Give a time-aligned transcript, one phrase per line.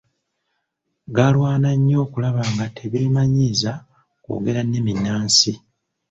[1.15, 3.73] Galwana nnyo okulaba nga tebeemanyiiza
[4.23, 5.53] kwogera nnimi nnansi.